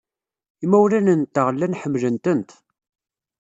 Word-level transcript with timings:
Imawlan-nteɣ 0.63 1.47
llan 1.53 1.77
ḥemmlen-tent. 1.81 2.49